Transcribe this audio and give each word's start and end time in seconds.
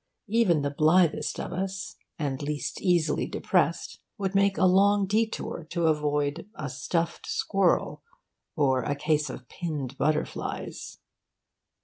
Even 0.29 0.63
the 0.63 0.71
blithest 0.71 1.39
of 1.39 1.53
us 1.53 1.95
and 2.17 2.41
least 2.41 2.81
easily 2.81 3.27
depressed 3.27 3.99
would 4.17 4.33
make 4.33 4.57
a 4.57 4.65
long 4.65 5.05
detour 5.05 5.63
to 5.69 5.85
avoid 5.85 6.49
a 6.55 6.71
stuffed 6.71 7.27
squirrel 7.27 8.01
or 8.55 8.81
a 8.81 8.95
case 8.95 9.29
of 9.29 9.47
pinned 9.47 9.95
butterflies. 9.99 10.97